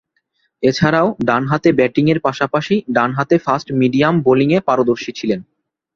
এছাড়াও, 0.63 1.07
ডানহাতে 1.25 1.69
ব্যাটিংয়ের 1.71 2.19
পাশাপাশি 2.19 2.75
ডানহাতে 2.93 3.35
ফাস্ট-মিডিয়াম 3.37 4.15
বোলিংয়ে 4.21 4.59
পারদর্শী 4.59 5.11
ছিলেন। 5.11 5.39